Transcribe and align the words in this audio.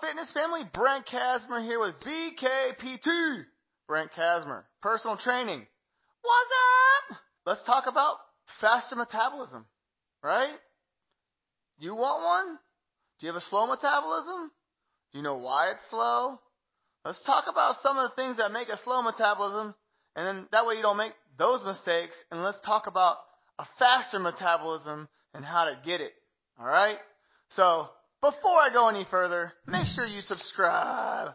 fitness 0.00 0.30
family? 0.32 0.62
Brent 0.72 1.06
Casmer 1.06 1.64
here 1.64 1.80
with 1.80 1.94
BKPT. 2.00 3.44
Brent 3.88 4.10
Casmer, 4.16 4.62
personal 4.80 5.16
training. 5.16 5.66
What's 6.22 6.50
up? 7.10 7.18
Let's 7.44 7.62
talk 7.64 7.84
about 7.88 8.16
faster 8.60 8.96
metabolism, 8.96 9.66
right? 10.22 10.54
You 11.78 11.94
want 11.94 12.22
one? 12.22 12.58
Do 13.18 13.26
you 13.26 13.32
have 13.32 13.42
a 13.42 13.50
slow 13.50 13.66
metabolism? 13.66 14.50
Do 15.12 15.18
you 15.18 15.22
know 15.22 15.36
why 15.36 15.70
it's 15.70 15.90
slow? 15.90 16.38
Let's 17.04 17.22
talk 17.26 17.44
about 17.50 17.76
some 17.82 17.98
of 17.98 18.10
the 18.10 18.16
things 18.16 18.36
that 18.36 18.52
make 18.52 18.68
a 18.68 18.78
slow 18.84 19.02
metabolism, 19.02 19.74
and 20.14 20.26
then 20.26 20.46
that 20.52 20.66
way 20.66 20.76
you 20.76 20.82
don't 20.82 20.96
make 20.96 21.12
those 21.36 21.64
mistakes, 21.64 22.14
and 22.30 22.42
let's 22.42 22.60
talk 22.64 22.86
about 22.86 23.16
a 23.58 23.66
faster 23.78 24.18
metabolism 24.18 25.08
and 25.34 25.44
how 25.44 25.64
to 25.64 25.78
get 25.84 26.00
it. 26.00 26.12
Alright? 26.58 26.98
So, 27.50 27.88
before 28.22 28.56
I 28.56 28.70
go 28.72 28.88
any 28.88 29.04
further, 29.10 29.52
make 29.66 29.86
sure 29.88 30.06
you 30.06 30.22
subscribe. 30.22 31.34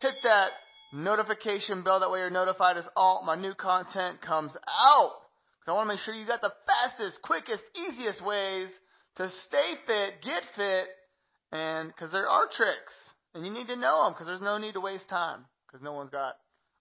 Hit 0.00 0.14
that 0.24 0.48
notification 0.94 1.84
bell. 1.84 2.00
That 2.00 2.10
way 2.10 2.20
you're 2.20 2.30
notified 2.30 2.78
as 2.78 2.88
all 2.96 3.22
my 3.24 3.36
new 3.36 3.54
content 3.54 4.22
comes 4.22 4.52
out. 4.66 5.12
Because 5.60 5.68
I 5.68 5.72
want 5.72 5.88
to 5.88 5.94
make 5.94 6.00
sure 6.00 6.14
you 6.14 6.26
got 6.26 6.40
the 6.40 6.52
fastest, 6.66 7.20
quickest, 7.22 7.62
easiest 7.76 8.24
ways 8.24 8.68
to 9.16 9.30
stay 9.46 9.74
fit, 9.86 10.14
get 10.24 10.42
fit, 10.56 10.88
and 11.52 11.88
because 11.88 12.10
there 12.10 12.28
are 12.28 12.46
tricks. 12.50 12.94
And 13.34 13.46
you 13.46 13.52
need 13.52 13.66
to 13.68 13.76
know 13.76 14.04
them 14.04 14.14
because 14.14 14.26
there's 14.26 14.40
no 14.40 14.56
need 14.56 14.72
to 14.72 14.80
waste 14.80 15.08
time 15.08 15.44
because 15.66 15.84
no 15.84 15.92
one's 15.92 16.10
got 16.10 16.34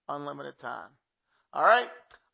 unlimited 0.08 0.56
time. 0.62 0.90
Alright? 1.54 1.88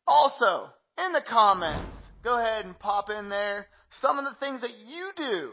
Also, 0.06 0.70
in 1.04 1.12
the 1.12 1.22
comments, 1.28 1.96
go 2.22 2.38
ahead 2.38 2.64
and 2.64 2.78
pop 2.78 3.10
in 3.10 3.28
there 3.28 3.66
some 4.00 4.18
of 4.18 4.24
the 4.24 4.38
things 4.38 4.60
that 4.60 4.70
you 4.86 5.10
do 5.16 5.50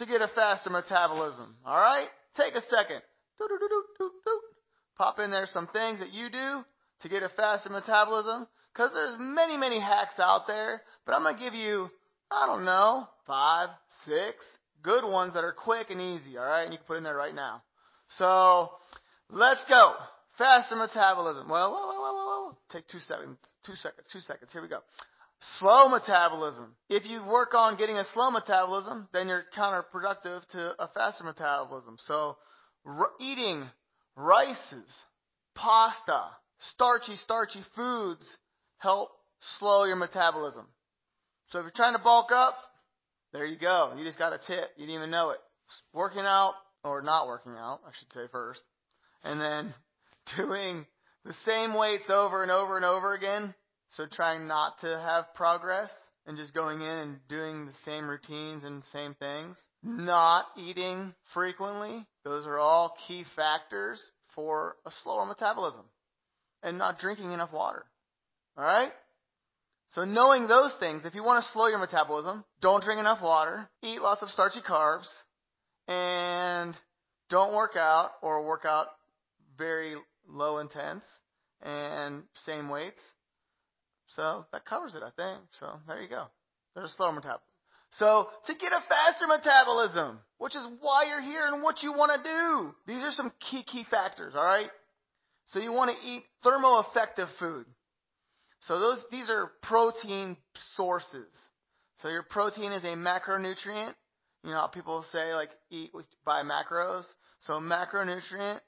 to 0.00 0.06
get 0.06 0.22
a 0.22 0.28
faster 0.28 0.70
metabolism. 0.70 1.54
Alright? 1.64 2.08
Take 2.36 2.54
a 2.54 2.62
second. 2.70 3.02
Pop 4.96 5.18
in 5.18 5.30
there 5.30 5.46
some 5.52 5.68
things 5.68 6.00
that 6.00 6.12
you 6.12 6.30
do 6.30 6.64
to 7.02 7.08
get 7.08 7.22
a 7.22 7.28
faster 7.28 7.68
metabolism. 7.70 8.46
Cause 8.74 8.90
there's 8.94 9.16
many, 9.18 9.56
many 9.56 9.78
hacks 9.78 10.18
out 10.18 10.46
there, 10.46 10.80
but 11.04 11.14
I'm 11.14 11.22
gonna 11.22 11.38
give 11.38 11.54
you, 11.54 11.90
I 12.30 12.46
don't 12.46 12.64
know, 12.64 13.08
five, 13.26 13.68
six 14.06 14.36
good 14.82 15.04
ones 15.04 15.34
that 15.34 15.44
are 15.44 15.52
quick 15.52 15.90
and 15.90 16.00
easy, 16.00 16.38
alright? 16.38 16.64
And 16.64 16.72
you 16.72 16.78
can 16.78 16.86
put 16.86 16.96
in 16.96 17.02
there 17.02 17.16
right 17.16 17.34
now. 17.34 17.62
So, 18.16 18.70
let's 19.28 19.60
go. 19.68 19.94
Faster 20.38 20.76
metabolism. 20.76 21.48
Well. 21.48 22.56
Take 22.72 22.86
two 22.88 23.00
seconds, 23.00 23.36
two 23.66 23.74
seconds, 23.74 24.06
two 24.12 24.20
seconds. 24.20 24.50
Here 24.52 24.62
we 24.62 24.68
go. 24.68 24.78
Slow 25.58 25.88
metabolism. 25.88 26.74
If 26.88 27.06
you 27.06 27.24
work 27.24 27.54
on 27.54 27.78
getting 27.78 27.96
a 27.96 28.04
slow 28.12 28.30
metabolism, 28.30 29.08
then 29.12 29.28
you're 29.28 29.44
counterproductive 29.56 30.46
to 30.52 30.74
a 30.78 30.88
faster 30.88 31.24
metabolism. 31.24 31.96
So, 32.06 32.36
r- 32.84 33.10
eating 33.18 33.64
rices, 34.16 34.88
pasta, 35.54 36.24
starchy, 36.74 37.16
starchy 37.16 37.62
foods 37.74 38.26
help 38.78 39.10
slow 39.58 39.84
your 39.84 39.96
metabolism. 39.96 40.66
So 41.50 41.58
if 41.58 41.64
you're 41.64 41.72
trying 41.72 41.94
to 41.94 42.02
bulk 42.02 42.30
up, 42.32 42.54
there 43.32 43.46
you 43.46 43.58
go. 43.58 43.94
You 43.96 44.04
just 44.04 44.18
got 44.18 44.32
a 44.32 44.38
tip. 44.38 44.70
You 44.76 44.86
didn't 44.86 44.96
even 44.96 45.10
know 45.10 45.30
it. 45.30 45.38
Working 45.94 46.24
out, 46.24 46.54
or 46.84 47.02
not 47.02 47.26
working 47.26 47.52
out, 47.52 47.80
I 47.86 47.90
should 47.98 48.12
say 48.12 48.30
first. 48.30 48.60
And 49.24 49.40
then 49.40 49.74
doing 50.36 50.86
the 51.24 51.34
same 51.46 51.74
weights 51.74 52.10
over 52.10 52.42
and 52.42 52.50
over 52.50 52.76
and 52.76 52.84
over 52.84 53.14
again 53.14 53.54
so 53.96 54.06
trying 54.06 54.46
not 54.46 54.80
to 54.80 54.86
have 54.86 55.34
progress 55.34 55.90
and 56.26 56.36
just 56.36 56.54
going 56.54 56.80
in 56.80 56.98
and 56.98 57.16
doing 57.28 57.66
the 57.66 57.72
same 57.84 58.08
routines 58.08 58.64
and 58.64 58.82
same 58.92 59.14
things. 59.14 59.56
Not 59.82 60.46
eating 60.56 61.14
frequently. 61.34 62.06
Those 62.24 62.46
are 62.46 62.58
all 62.58 62.96
key 63.08 63.24
factors 63.34 64.00
for 64.34 64.76
a 64.86 64.90
slower 65.02 65.26
metabolism. 65.26 65.84
And 66.62 66.78
not 66.78 66.98
drinking 66.98 67.32
enough 67.32 67.52
water. 67.52 67.84
Alright? 68.56 68.92
So 69.94 70.04
knowing 70.04 70.46
those 70.46 70.72
things, 70.78 71.02
if 71.04 71.14
you 71.14 71.24
want 71.24 71.44
to 71.44 71.50
slow 71.52 71.66
your 71.66 71.78
metabolism, 71.78 72.44
don't 72.60 72.84
drink 72.84 73.00
enough 73.00 73.20
water, 73.22 73.68
eat 73.82 74.00
lots 74.00 74.22
of 74.22 74.28
starchy 74.28 74.60
carbs, 74.60 75.08
and 75.88 76.76
don't 77.28 77.54
work 77.54 77.74
out 77.76 78.10
or 78.22 78.46
work 78.46 78.64
out 78.64 78.86
very 79.58 79.94
low 80.28 80.58
intense 80.58 81.02
and 81.62 82.22
same 82.46 82.68
weights. 82.68 83.00
So 84.16 84.46
that 84.52 84.64
covers 84.64 84.94
it, 84.94 85.02
I 85.02 85.10
think. 85.10 85.40
So 85.58 85.66
there 85.86 86.02
you 86.02 86.08
go. 86.08 86.26
There's 86.74 86.90
a 86.90 86.94
slower 86.94 87.12
metabolism. 87.12 87.46
So 87.98 88.28
to 88.46 88.54
get 88.54 88.72
a 88.72 88.80
faster 88.88 89.26
metabolism, 89.26 90.18
which 90.38 90.54
is 90.54 90.64
why 90.80 91.06
you're 91.08 91.22
here 91.22 91.48
and 91.52 91.62
what 91.62 91.82
you 91.82 91.92
want 91.92 92.12
to 92.12 92.28
do, 92.28 92.74
these 92.86 93.02
are 93.02 93.10
some 93.12 93.32
key, 93.50 93.64
key 93.64 93.84
factors, 93.90 94.34
alright? 94.34 94.70
So 95.46 95.58
you 95.58 95.72
want 95.72 95.90
to 95.90 96.08
eat 96.08 96.22
thermoeffective 96.44 97.28
food. 97.38 97.66
So 98.60 98.78
those, 98.78 99.02
these 99.10 99.28
are 99.30 99.50
protein 99.62 100.36
sources. 100.76 101.26
So 102.02 102.08
your 102.08 102.22
protein 102.22 102.72
is 102.72 102.84
a 102.84 102.94
macronutrient. 102.94 103.94
You 104.44 104.50
know 104.50 104.56
how 104.56 104.68
people 104.68 105.04
say 105.12 105.34
like 105.34 105.50
eat 105.70 105.90
by 106.24 106.42
macros. 106.42 107.04
So 107.40 107.54
macronutrient 107.54 108.60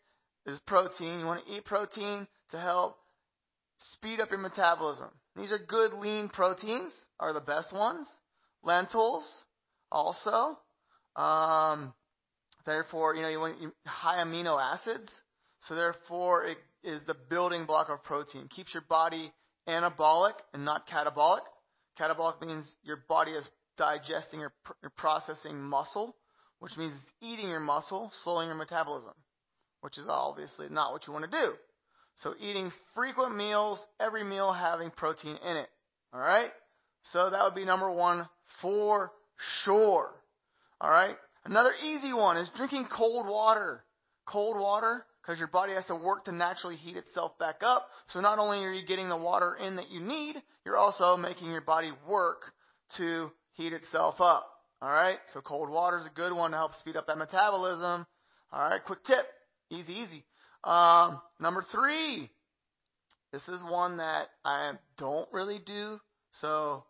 is 0.46 0.58
protein. 0.66 1.20
You 1.20 1.26
want 1.26 1.46
to 1.46 1.52
eat 1.52 1.64
protein 1.64 2.26
to 2.50 2.58
help 2.58 2.98
speed 4.02 4.20
up 4.20 4.30
your 4.30 4.40
metabolism. 4.40 5.08
These 5.36 5.52
are 5.52 5.58
good 5.58 5.92
lean 5.94 6.28
proteins, 6.28 6.92
are 7.20 7.32
the 7.32 7.40
best 7.40 7.72
ones. 7.72 8.06
Lentils, 8.62 9.24
also. 9.90 10.58
Um, 11.16 11.92
therefore, 12.66 13.14
you 13.14 13.22
know, 13.22 13.28
you 13.28 13.38
want 13.38 13.56
high 13.86 14.22
amino 14.22 14.60
acids. 14.60 15.10
So 15.68 15.74
therefore, 15.74 16.46
it 16.46 16.58
is 16.82 17.00
the 17.06 17.14
building 17.30 17.64
block 17.64 17.88
of 17.90 18.02
protein. 18.02 18.48
Keeps 18.48 18.74
your 18.74 18.82
body 18.88 19.32
anabolic 19.68 20.34
and 20.52 20.64
not 20.64 20.88
catabolic. 20.88 21.42
Catabolic 21.98 22.44
means 22.44 22.66
your 22.82 23.04
body 23.08 23.32
is 23.32 23.48
digesting 23.78 24.40
or, 24.40 24.52
pr- 24.64 24.72
or 24.82 24.90
processing 24.90 25.60
muscle, 25.60 26.16
which 26.58 26.76
means 26.76 26.94
it's 26.94 27.12
eating 27.20 27.48
your 27.48 27.60
muscle, 27.60 28.10
slowing 28.24 28.48
your 28.48 28.56
metabolism, 28.56 29.12
which 29.82 29.98
is 29.98 30.06
obviously 30.08 30.66
not 30.68 30.92
what 30.92 31.06
you 31.06 31.12
want 31.12 31.30
to 31.30 31.30
do. 31.30 31.52
So 32.16 32.34
eating 32.40 32.72
frequent 32.94 33.36
meals, 33.36 33.78
every 33.98 34.24
meal 34.24 34.52
having 34.52 34.90
protein 34.90 35.36
in 35.44 35.56
it. 35.56 35.68
Alright? 36.14 36.50
So 37.12 37.30
that 37.30 37.42
would 37.42 37.54
be 37.54 37.64
number 37.64 37.90
one 37.90 38.28
for 38.60 39.12
sure. 39.64 40.10
Alright? 40.82 41.16
Another 41.44 41.72
easy 41.82 42.12
one 42.12 42.36
is 42.36 42.48
drinking 42.56 42.86
cold 42.96 43.26
water. 43.26 43.84
Cold 44.24 44.56
water, 44.56 45.04
because 45.20 45.38
your 45.38 45.48
body 45.48 45.72
has 45.72 45.86
to 45.86 45.96
work 45.96 46.26
to 46.26 46.32
naturally 46.32 46.76
heat 46.76 46.96
itself 46.96 47.36
back 47.38 47.62
up. 47.62 47.88
So 48.08 48.20
not 48.20 48.38
only 48.38 48.58
are 48.58 48.72
you 48.72 48.86
getting 48.86 49.08
the 49.08 49.16
water 49.16 49.56
in 49.56 49.76
that 49.76 49.90
you 49.90 50.00
need, 50.00 50.36
you're 50.64 50.76
also 50.76 51.16
making 51.16 51.50
your 51.50 51.60
body 51.60 51.90
work 52.08 52.52
to 52.98 53.32
heat 53.54 53.72
itself 53.72 54.20
up. 54.20 54.48
Alright? 54.80 55.18
So 55.32 55.40
cold 55.40 55.70
water 55.70 55.98
is 55.98 56.06
a 56.06 56.14
good 56.14 56.32
one 56.32 56.52
to 56.52 56.56
help 56.56 56.76
speed 56.76 56.96
up 56.96 57.08
that 57.08 57.18
metabolism. 57.18 58.06
Alright, 58.52 58.84
quick 58.84 59.02
tip. 59.04 59.26
Easy, 59.70 59.92
easy. 59.94 60.24
Um, 60.64 61.20
number 61.40 61.64
three. 61.70 62.30
This 63.32 63.48
is 63.48 63.62
one 63.64 63.96
that 63.96 64.26
I 64.44 64.72
don't 64.98 65.28
really 65.32 65.58
do, 65.58 65.98
so, 66.32 66.84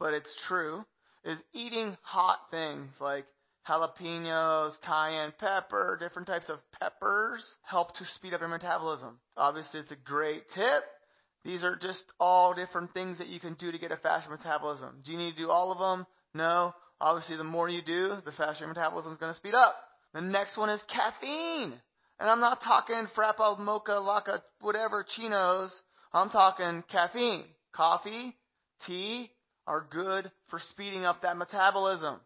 but 0.00 0.12
it's 0.12 0.34
true, 0.48 0.84
is 1.24 1.38
eating 1.52 1.96
hot 2.02 2.40
things 2.50 2.90
like 3.00 3.26
jalapenos, 3.68 4.72
cayenne 4.84 5.32
pepper, 5.38 5.96
different 6.00 6.26
types 6.26 6.48
of 6.48 6.58
peppers 6.80 7.46
help 7.62 7.94
to 7.94 8.04
speed 8.16 8.34
up 8.34 8.40
your 8.40 8.48
metabolism. 8.48 9.20
Obviously, 9.36 9.78
it's 9.78 9.92
a 9.92 9.96
great 10.04 10.42
tip. 10.54 10.82
These 11.44 11.62
are 11.62 11.76
just 11.76 12.02
all 12.18 12.54
different 12.54 12.92
things 12.92 13.18
that 13.18 13.28
you 13.28 13.38
can 13.38 13.54
do 13.54 13.70
to 13.70 13.78
get 13.78 13.92
a 13.92 13.96
faster 13.98 14.30
metabolism. 14.30 15.02
Do 15.04 15.12
you 15.12 15.18
need 15.18 15.32
to 15.32 15.42
do 15.42 15.50
all 15.50 15.70
of 15.70 15.78
them? 15.78 16.06
No. 16.34 16.74
Obviously, 17.00 17.36
the 17.36 17.44
more 17.44 17.68
you 17.68 17.82
do, 17.82 18.16
the 18.24 18.32
faster 18.32 18.64
your 18.64 18.74
metabolism 18.74 19.12
is 19.12 19.18
going 19.18 19.32
to 19.32 19.38
speed 19.38 19.54
up. 19.54 19.76
The 20.12 20.20
next 20.20 20.56
one 20.56 20.70
is 20.70 20.80
caffeine. 20.92 21.74
And 22.20 22.28
I'm 22.28 22.40
not 22.40 22.62
talking 22.62 23.06
frappa, 23.16 23.58
mocha, 23.58 23.92
laca, 23.92 24.42
whatever, 24.60 25.04
chinos. 25.16 25.72
I'm 26.12 26.30
talking 26.30 26.82
caffeine. 26.90 27.44
Coffee, 27.72 28.34
tea 28.86 29.30
are 29.66 29.86
good 29.90 30.30
for 30.48 30.60
speeding 30.70 31.04
up 31.04 31.22
that 31.22 31.36
metabolism. 31.36 32.18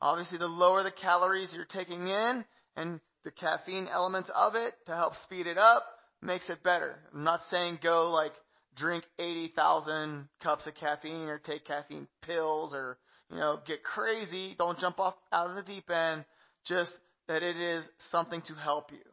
Obviously, 0.00 0.38
the 0.38 0.46
lower 0.46 0.82
the 0.82 0.92
calories 0.92 1.50
you're 1.52 1.64
taking 1.64 2.06
in 2.06 2.44
and 2.76 3.00
the 3.24 3.30
caffeine 3.30 3.88
elements 3.88 4.30
of 4.34 4.54
it 4.54 4.74
to 4.86 4.94
help 4.94 5.14
speed 5.24 5.46
it 5.46 5.58
up 5.58 5.84
makes 6.20 6.48
it 6.48 6.62
better. 6.62 6.96
I'm 7.12 7.24
not 7.24 7.40
saying 7.50 7.78
go 7.82 8.10
like 8.10 8.32
drink 8.76 9.04
80,000 9.18 10.28
cups 10.42 10.66
of 10.66 10.74
caffeine 10.74 11.28
or 11.28 11.38
take 11.38 11.64
caffeine 11.66 12.06
pills 12.22 12.72
or, 12.74 12.98
you 13.30 13.36
know, 13.36 13.60
get 13.66 13.82
crazy. 13.82 14.54
Don't 14.58 14.78
jump 14.78 14.98
off 15.00 15.14
out 15.32 15.50
of 15.50 15.56
the 15.56 15.62
deep 15.62 15.90
end. 15.90 16.24
Just 16.66 16.92
that 17.28 17.42
it 17.42 17.56
is 17.56 17.84
something 18.10 18.42
to 18.42 18.54
help 18.54 18.90
you. 18.92 19.11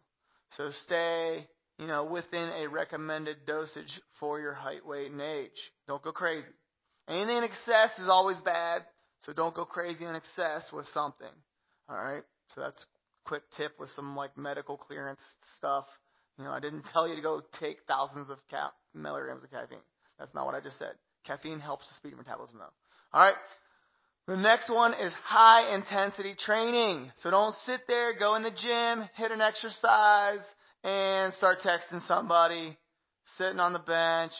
So 0.57 0.71
stay, 0.85 1.47
you 1.77 1.87
know, 1.87 2.05
within 2.05 2.49
a 2.49 2.67
recommended 2.67 3.45
dosage 3.45 4.01
for 4.19 4.39
your 4.39 4.53
height, 4.53 4.85
weight, 4.85 5.11
and 5.11 5.21
age. 5.21 5.51
Don't 5.87 6.01
go 6.01 6.11
crazy. 6.11 6.47
Anything 7.07 7.37
in 7.37 7.43
excess 7.43 7.91
is 7.99 8.09
always 8.09 8.37
bad, 8.45 8.83
so 9.21 9.33
don't 9.33 9.55
go 9.55 9.65
crazy 9.65 10.05
in 10.05 10.15
excess 10.15 10.63
with 10.71 10.85
something. 10.93 11.31
Alright? 11.89 12.23
So 12.53 12.61
that's 12.61 12.83
quick 13.25 13.43
tip 13.57 13.79
with 13.79 13.89
some 13.95 14.15
like 14.15 14.37
medical 14.37 14.77
clearance 14.77 15.21
stuff. 15.57 15.85
You 16.37 16.45
know, 16.45 16.51
I 16.51 16.59
didn't 16.59 16.83
tell 16.93 17.07
you 17.07 17.15
to 17.15 17.21
go 17.21 17.41
take 17.59 17.77
thousands 17.87 18.29
of 18.29 18.37
ca- 18.49 18.73
milligrams 18.93 19.43
of 19.43 19.51
caffeine. 19.51 19.79
That's 20.17 20.33
not 20.33 20.45
what 20.45 20.55
I 20.55 20.59
just 20.59 20.77
said. 20.77 20.93
Caffeine 21.25 21.59
helps 21.59 21.87
the 21.87 21.93
speed 21.95 22.17
metabolism 22.17 22.59
though. 22.59 22.73
All 23.13 23.21
right. 23.21 23.35
The 24.29 24.37
next 24.37 24.69
one 24.69 24.93
is 24.93 25.11
high 25.23 25.73
intensity 25.73 26.35
training. 26.37 27.11
So 27.23 27.31
don't 27.31 27.55
sit 27.65 27.81
there, 27.87 28.13
go 28.13 28.35
in 28.35 28.43
the 28.43 28.51
gym, 28.51 29.09
hit 29.15 29.31
an 29.31 29.41
exercise, 29.41 30.41
and 30.83 31.33
start 31.33 31.61
texting 31.61 32.07
somebody, 32.07 32.77
sitting 33.39 33.59
on 33.59 33.73
the 33.73 33.79
bench, 33.79 34.33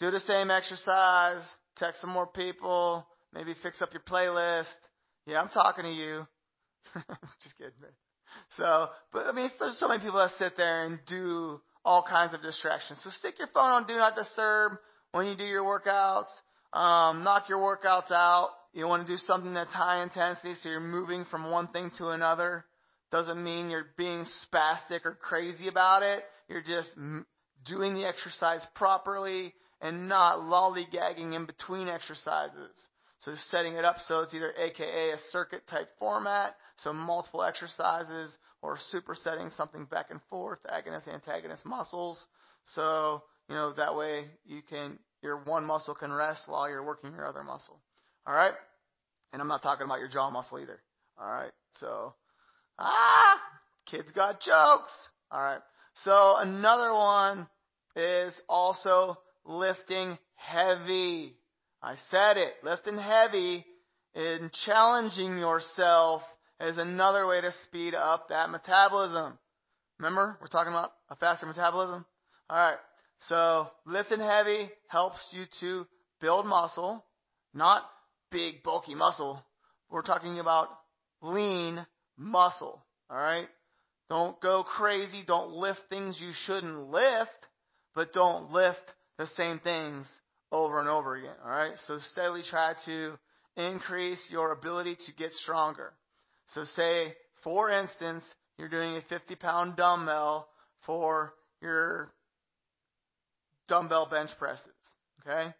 do 0.00 0.10
the 0.10 0.20
same 0.20 0.50
exercise, 0.50 1.40
text 1.78 2.02
some 2.02 2.10
more 2.10 2.26
people, 2.26 3.06
maybe 3.32 3.54
fix 3.62 3.80
up 3.80 3.88
your 3.94 4.02
playlist. 4.02 4.68
Yeah, 5.24 5.40
I'm 5.40 5.48
talking 5.48 5.84
to 5.84 5.90
you. 5.90 6.26
Just 7.42 7.56
kidding, 7.56 7.72
man. 7.80 7.92
So, 8.58 8.90
but 9.14 9.26
I 9.26 9.32
mean, 9.32 9.50
there's 9.58 9.78
so 9.78 9.88
many 9.88 10.02
people 10.02 10.18
that 10.18 10.32
sit 10.38 10.58
there 10.58 10.84
and 10.84 10.98
do 11.06 11.62
all 11.86 12.04
kinds 12.06 12.34
of 12.34 12.42
distractions. 12.42 13.00
So 13.02 13.08
stick 13.08 13.36
your 13.38 13.48
phone 13.54 13.70
on 13.70 13.86
Do 13.86 13.96
Not 13.96 14.14
Disturb 14.14 14.72
when 15.12 15.24
you 15.26 15.38
do 15.38 15.44
your 15.44 15.64
workouts. 15.64 16.28
Um, 16.74 17.24
knock 17.24 17.48
your 17.48 17.60
workouts 17.60 18.10
out. 18.10 18.50
You 18.72 18.86
want 18.86 19.06
to 19.06 19.12
do 19.12 19.18
something 19.26 19.54
that's 19.54 19.72
high 19.72 20.02
intensity, 20.02 20.54
so 20.62 20.68
you're 20.68 20.80
moving 20.80 21.24
from 21.30 21.50
one 21.50 21.68
thing 21.68 21.90
to 21.98 22.08
another. 22.08 22.64
Doesn't 23.10 23.42
mean 23.42 23.68
you're 23.68 23.88
being 23.96 24.24
spastic 24.46 25.04
or 25.04 25.18
crazy 25.20 25.68
about 25.68 26.02
it. 26.02 26.22
You're 26.48 26.62
just 26.62 26.90
doing 27.66 27.94
the 27.94 28.06
exercise 28.06 28.64
properly 28.76 29.52
and 29.80 30.08
not 30.08 30.38
lollygagging 30.40 31.34
in 31.34 31.46
between 31.46 31.88
exercises. 31.88 32.70
So 33.20 33.34
setting 33.50 33.74
it 33.74 33.84
up 33.84 33.96
so 34.06 34.20
it's 34.20 34.34
either 34.34 34.52
AKA 34.56 35.10
a 35.10 35.16
circuit 35.30 35.62
type 35.68 35.88
format, 35.98 36.56
so 36.76 36.92
multiple 36.92 37.42
exercises, 37.42 38.30
or 38.62 38.78
supersetting 38.92 39.54
something 39.56 39.84
back 39.86 40.06
and 40.10 40.20
forth, 40.30 40.58
agonist, 40.70 41.12
antagonist 41.12 41.66
muscles. 41.66 42.18
So, 42.74 43.22
you 43.48 43.54
know, 43.54 43.72
that 43.74 43.94
way 43.94 44.26
you 44.46 44.62
can, 44.68 44.98
your 45.22 45.42
one 45.44 45.64
muscle 45.64 45.94
can 45.94 46.12
rest 46.12 46.42
while 46.46 46.68
you're 46.68 46.84
working 46.84 47.12
your 47.12 47.26
other 47.26 47.42
muscle. 47.42 47.80
Alright? 48.30 48.54
And 49.32 49.42
I'm 49.42 49.48
not 49.48 49.60
talking 49.60 49.86
about 49.86 49.98
your 49.98 50.08
jaw 50.08 50.30
muscle 50.30 50.60
either. 50.60 50.78
Alright? 51.20 51.50
So, 51.80 52.14
ah! 52.78 53.40
Kids 53.90 54.12
got 54.14 54.40
jokes! 54.40 54.92
Alright. 55.34 55.62
So 56.04 56.36
another 56.38 56.94
one 56.94 57.48
is 57.96 58.32
also 58.48 59.18
lifting 59.44 60.16
heavy. 60.36 61.34
I 61.82 61.96
said 62.12 62.36
it. 62.36 62.52
Lifting 62.62 62.98
heavy 62.98 63.66
and 64.14 64.52
challenging 64.64 65.36
yourself 65.36 66.22
is 66.60 66.78
another 66.78 67.26
way 67.26 67.40
to 67.40 67.52
speed 67.64 67.96
up 67.96 68.28
that 68.28 68.48
metabolism. 68.48 69.38
Remember, 69.98 70.38
we're 70.40 70.46
talking 70.46 70.72
about 70.72 70.92
a 71.10 71.16
faster 71.16 71.46
metabolism? 71.46 72.04
Alright. 72.48 72.78
So, 73.26 73.66
lifting 73.86 74.20
heavy 74.20 74.70
helps 74.86 75.18
you 75.32 75.46
to 75.58 75.84
build 76.20 76.46
muscle, 76.46 77.04
not 77.52 77.82
big, 78.30 78.62
bulky 78.62 78.94
muscle. 78.94 79.42
We're 79.90 80.02
talking 80.02 80.38
about 80.38 80.68
lean 81.22 81.84
muscle. 82.16 82.82
Alright? 83.10 83.48
Don't 84.08 84.40
go 84.40 84.62
crazy. 84.64 85.22
Don't 85.26 85.52
lift 85.52 85.80
things 85.88 86.18
you 86.20 86.32
shouldn't 86.46 86.90
lift, 86.90 87.30
but 87.94 88.12
don't 88.12 88.50
lift 88.52 88.80
the 89.18 89.26
same 89.36 89.58
things 89.60 90.06
over 90.52 90.80
and 90.80 90.88
over 90.88 91.16
again. 91.16 91.34
All 91.44 91.50
right. 91.50 91.74
So 91.86 91.98
steadily 92.12 92.42
try 92.48 92.74
to 92.86 93.18
increase 93.56 94.20
your 94.30 94.52
ability 94.52 94.96
to 95.06 95.12
get 95.16 95.32
stronger. 95.34 95.92
So 96.54 96.64
say, 96.76 97.14
for 97.44 97.70
instance, 97.70 98.24
you're 98.58 98.68
doing 98.68 98.96
a 98.96 99.02
50 99.08 99.36
pound 99.36 99.76
dumbbell 99.76 100.48
for 100.86 101.34
your 101.62 102.12
dumbbell 103.68 104.08
bench 104.10 104.30
presses. 104.38 104.66
Okay. 105.20 105.52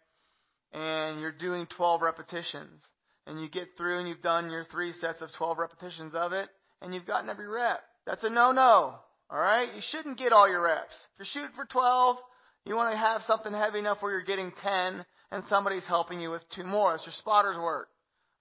And 0.73 1.19
you're 1.19 1.31
doing 1.31 1.67
12 1.75 2.01
repetitions 2.01 2.81
and 3.27 3.41
you 3.41 3.49
get 3.49 3.69
through 3.77 3.99
and 3.99 4.07
you've 4.07 4.21
done 4.21 4.49
your 4.49 4.65
three 4.65 4.93
sets 4.93 5.21
of 5.21 5.31
12 5.33 5.57
repetitions 5.57 6.13
of 6.15 6.33
it 6.33 6.49
and 6.81 6.93
you've 6.93 7.05
gotten 7.05 7.29
every 7.29 7.47
rep. 7.47 7.81
That's 8.05 8.23
a 8.23 8.29
no-no. 8.29 8.95
All 9.29 9.39
right. 9.39 9.73
You 9.75 9.81
shouldn't 9.81 10.17
get 10.17 10.33
all 10.33 10.49
your 10.49 10.63
reps. 10.63 10.95
If 11.13 11.19
you're 11.19 11.25
shooting 11.43 11.55
for 11.55 11.65
12, 11.65 12.17
you 12.65 12.75
want 12.75 12.91
to 12.91 12.97
have 12.97 13.21
something 13.27 13.53
heavy 13.53 13.79
enough 13.79 14.01
where 14.01 14.11
you're 14.11 14.23
getting 14.23 14.51
10 14.61 15.05
and 15.31 15.43
somebody's 15.49 15.85
helping 15.85 16.19
you 16.19 16.31
with 16.31 16.41
two 16.55 16.63
more. 16.63 16.91
That's 16.91 17.05
your 17.05 17.13
spotter's 17.13 17.57
work. 17.57 17.89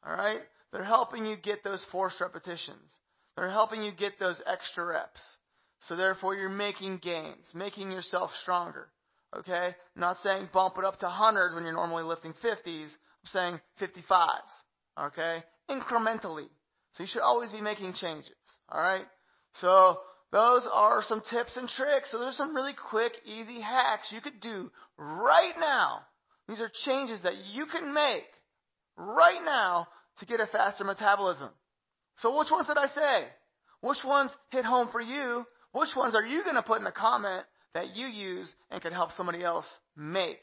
Alright? 0.07 0.41
They're 0.73 0.85
helping 0.85 1.27
you 1.27 1.37
get 1.37 1.65
those 1.65 1.85
forced 1.91 2.21
repetitions. 2.21 2.91
They're 3.37 3.51
helping 3.51 3.83
you 3.83 3.93
get 3.93 4.19
those 4.19 4.41
extra 4.47 4.85
reps. 4.85 5.21
So 5.81 5.97
therefore 5.97 6.35
you're 6.35 6.49
making 6.49 6.99
gains, 6.99 7.47
making 7.55 7.91
yourself 7.91 8.31
stronger. 8.43 8.89
Okay? 9.37 9.75
I'm 9.97 10.01
not 10.01 10.19
saying 10.23 10.49
bump 10.53 10.77
it 10.79 10.85
up 10.85 10.99
to 11.01 11.09
hundreds 11.09 11.55
when 11.55 11.65
you're 11.65 11.73
normally 11.73 12.03
lifting 12.03 12.35
50s. 12.45 12.89
I'm 12.91 13.31
saying 13.33 13.61
55s. 13.81 15.07
Okay? 15.07 15.43
Incrementally. 15.71 16.49
So 16.93 17.03
you 17.03 17.07
should 17.07 17.23
always 17.23 17.51
be 17.51 17.61
making 17.61 17.95
changes. 17.95 18.35
Alright? 18.73 19.07
So 19.55 19.99
those 20.33 20.67
are 20.73 21.03
some 21.03 21.23
tips 21.31 21.57
and 21.57 21.69
tricks. 21.69 22.11
So 22.11 22.19
there's 22.19 22.37
some 22.37 22.55
really 22.55 22.75
quick, 22.91 23.13
easy 23.25 23.61
hacks 23.61 24.13
you 24.13 24.21
could 24.21 24.41
do 24.41 24.71
right 24.97 25.55
now. 25.59 26.01
These 26.49 26.61
are 26.61 26.71
changes 26.85 27.23
that 27.23 27.35
you 27.53 27.67
can 27.67 27.95
make 27.95 28.25
right 28.97 29.43
now 29.45 29.87
to 30.19 30.27
get 30.27 30.41
a 30.41 30.47
faster 30.47 30.85
metabolism. 30.85 31.51
So 32.19 32.37
which 32.39 32.51
ones 32.51 32.67
did 32.67 32.77
I 32.77 32.87
say? 32.89 33.29
Which 33.81 34.05
ones 34.05 34.31
hit 34.51 34.65
home 34.65 34.89
for 34.91 35.01
you? 35.01 35.47
Which 35.73 35.95
ones 35.97 36.15
are 36.15 36.27
you 36.27 36.43
going 36.43 36.57
to 36.57 36.63
put 36.63 36.79
in 36.79 36.85
the 36.85 36.91
comment 36.91 37.47
that 37.75 37.97
you 37.97 38.07
use 38.07 38.53
and 38.71 38.83
can 38.83 38.93
help 38.93 39.11
somebody 39.17 39.43
else 39.43 39.67
make 39.97 40.41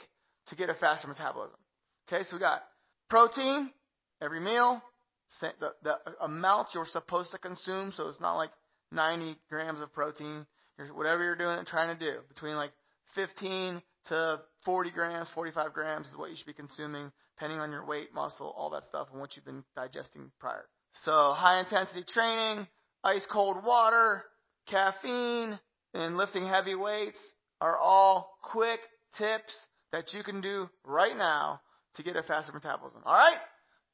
to 0.47 0.55
get 0.55 0.69
a 0.69 0.73
faster 0.73 1.07
metabolism? 1.07 1.57
Okay, 2.07 2.23
so 2.29 2.35
we 2.35 2.39
got 2.39 2.63
protein 3.09 3.71
every 4.21 4.39
meal, 4.39 4.81
the, 5.41 5.51
the 5.83 5.95
amount 6.21 6.69
you're 6.73 6.85
supposed 6.85 7.31
to 7.31 7.37
consume. 7.37 7.93
So 7.95 8.07
it's 8.07 8.21
not 8.21 8.35
like 8.35 8.51
90 8.91 9.37
grams 9.49 9.81
of 9.81 9.93
protein, 9.93 10.45
whatever 10.93 11.23
you're 11.23 11.35
doing 11.35 11.57
and 11.57 11.67
trying 11.67 11.97
to 11.97 11.99
do, 11.99 12.19
between 12.29 12.55
like 12.55 12.71
15 13.15 13.81
to 14.09 14.39
40 14.65 14.91
grams, 14.91 15.27
45 15.33 15.73
grams 15.73 16.07
is 16.07 16.15
what 16.15 16.29
you 16.29 16.37
should 16.37 16.45
be 16.45 16.53
consuming, 16.53 17.11
depending 17.35 17.59
on 17.59 17.71
your 17.71 17.85
weight, 17.85 18.13
muscle, 18.13 18.53
all 18.57 18.69
that 18.71 18.83
stuff, 18.83 19.07
and 19.11 19.19
what 19.19 19.35
you've 19.35 19.45
been 19.45 19.63
digesting 19.75 20.31
prior. 20.39 20.65
So 21.03 21.33
high 21.33 21.59
intensity 21.59 22.03
training, 22.07 22.67
ice 23.03 23.25
cold 23.31 23.63
water, 23.63 24.23
caffeine, 24.67 25.59
and 25.97 26.15
lifting 26.15 26.47
heavy 26.47 26.75
weights 26.75 27.17
are 27.59 27.77
all 27.77 28.37
quick 28.43 28.79
tips 29.17 29.53
that 29.91 30.13
you 30.13 30.23
can 30.23 30.41
do 30.41 30.69
right 30.85 31.17
now 31.17 31.59
to 31.95 32.03
get 32.03 32.15
a 32.15 32.23
faster 32.23 32.51
metabolism. 32.53 33.01
All 33.05 33.15
right? 33.15 33.37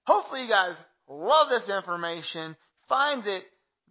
Hopefully 0.06 0.44
you 0.44 0.50
guys 0.50 0.76
love 1.08 1.48
this 1.50 1.70
information, 1.70 2.58
find 2.90 3.26
it 3.26 3.44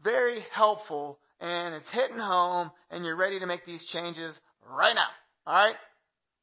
very 0.04 0.44
helpful 0.52 1.18
and 1.40 1.74
it's 1.74 1.88
hitting 1.90 2.18
home 2.18 2.70
and 2.90 3.04
you're 3.04 3.16
ready 3.16 3.40
to 3.40 3.46
make 3.46 3.64
these 3.64 3.84
changes 3.86 4.38
right 4.68 4.94
now. 4.94 5.08
Alright? 5.50 5.76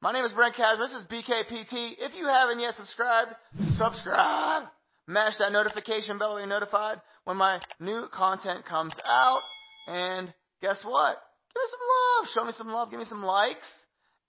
My 0.02 0.12
name 0.12 0.26
is 0.26 0.32
Brent 0.32 0.56
Casmer. 0.56 0.88
This 0.88 1.00
is 1.00 1.06
BKPT. 1.08 1.96
If 2.00 2.16
you 2.18 2.26
haven't 2.26 2.62
yet 2.62 2.76
subscribed, 2.78 3.32
subscribe. 3.78 4.64
Mash 5.08 5.38
that 5.38 5.52
notification 5.52 6.18
bell 6.18 6.36
to 6.36 6.44
be 6.44 6.50
notified 6.50 7.02
when 7.26 7.38
my 7.38 7.60
new 7.80 8.08
content 8.14 8.66
comes 8.66 8.94
out. 9.06 9.42
And 9.88 10.34
guess 10.62 10.80
what? 10.84 11.18
Me 11.60 11.66
some 11.70 11.86
love. 11.96 12.30
Show 12.34 12.46
me 12.46 12.54
some 12.58 12.68
love. 12.70 12.90
Give 12.90 13.00
me 13.00 13.06
some 13.06 13.24
likes. 13.24 13.68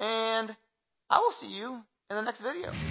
And 0.00 0.56
I 1.08 1.18
will 1.18 1.32
see 1.40 1.46
you 1.46 1.80
in 2.10 2.16
the 2.16 2.22
next 2.22 2.40
video. 2.40 2.89